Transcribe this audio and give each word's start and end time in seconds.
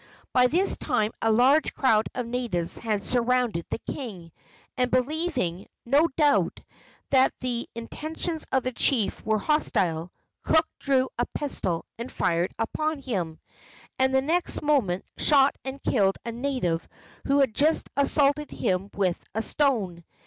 By 0.33 0.47
this 0.47 0.77
time 0.77 1.11
a 1.21 1.31
large 1.31 1.75
crowd 1.75 2.07
of 2.15 2.25
natives 2.25 2.79
had 2.79 3.03
surrounded 3.03 3.67
the 3.69 3.77
king, 3.77 4.31
and 4.75 4.89
believing, 4.89 5.67
no 5.85 6.07
doubt, 6.17 6.59
that 7.11 7.37
the 7.39 7.69
intentions 7.75 8.43
of 8.51 8.63
the 8.63 8.71
chief 8.71 9.23
were 9.23 9.37
hostile, 9.37 10.11
Cook 10.41 10.67
drew 10.79 11.07
a 11.19 11.27
pistol 11.35 11.85
and 11.99 12.11
fired 12.11 12.51
upon 12.57 12.97
him, 13.03 13.37
and 13.99 14.11
the 14.11 14.23
next 14.23 14.63
moment 14.63 15.05
shot 15.19 15.55
and 15.63 15.79
killed 15.83 16.15
a 16.25 16.31
native 16.31 16.87
who 17.25 17.37
had 17.41 17.55
assaulted 17.95 18.49
him 18.49 18.89
with 18.95 19.23
a 19.35 19.43
stone. 19.43 20.03